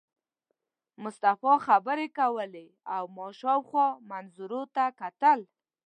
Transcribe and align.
مصطفی 1.03 1.53
خبرې 1.67 2.07
کولې 2.19 2.67
او 2.95 3.03
ما 3.15 3.27
شاوخوا 3.39 3.87
منظرو 4.09 4.61
ته 4.75 4.85
کتل. 5.01 5.39